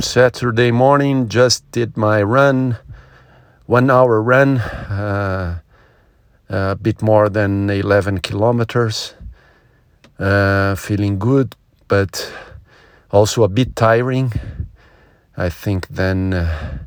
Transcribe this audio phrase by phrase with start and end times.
[0.00, 2.78] Saturday morning, just did my run,
[3.66, 5.58] one hour run, uh,
[6.48, 9.14] a bit more than 11 kilometers.
[10.18, 11.56] Uh, feeling good,
[11.88, 12.32] but
[13.10, 14.32] also a bit tiring.
[15.36, 16.78] I think then uh,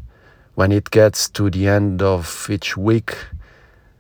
[0.56, 3.18] when it gets to the end of each week,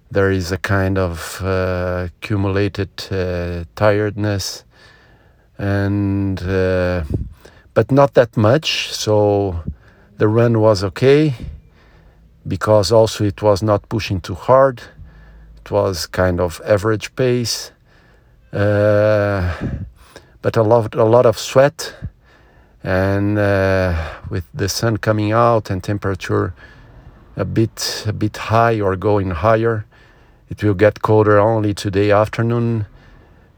[0.09, 4.64] there is a kind of uh, accumulated uh, tiredness
[5.57, 7.04] and uh,
[7.74, 9.64] but not that much so
[10.18, 11.34] the run was okay
[12.48, 14.82] because also it was not pushing too hard
[15.57, 17.71] it was kind of average pace
[18.54, 19.56] uh,
[20.42, 21.96] but a lot a lot of sweat
[22.84, 23.96] and uh,
[24.29, 26.54] with the sun coming out and temperature
[27.38, 29.86] a bit a bit high or going higher
[30.51, 32.86] it will get colder only today afternoon.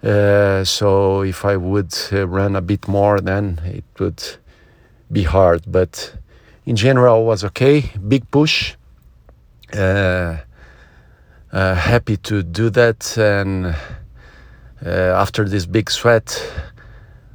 [0.04, 4.22] Uh, so if I would uh, run a bit more, then it would
[5.12, 5.64] be hard.
[5.68, 6.16] But
[6.66, 7.92] in general, was okay.
[8.08, 8.76] Big push.
[9.74, 10.38] Uh,
[11.52, 13.76] uh happy to do that, and
[14.86, 14.90] uh,
[15.24, 16.28] after this big sweat,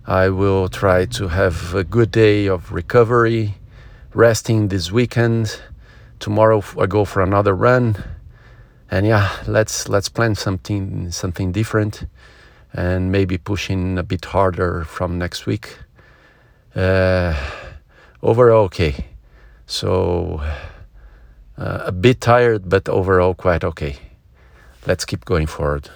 [0.06, 3.54] I will try to have a good day of recovery,
[4.14, 5.60] resting this weekend.
[6.18, 7.96] Tomorrow I go for another run
[8.90, 12.06] and yeah, let's let's plan something something different,
[12.72, 15.78] and maybe pushing a bit harder from next week.
[16.74, 17.34] Uh,
[18.22, 19.06] overall, okay.
[19.66, 20.42] So
[21.56, 23.96] uh, a bit tired, but overall quite okay.
[24.86, 25.90] Let's keep going forward.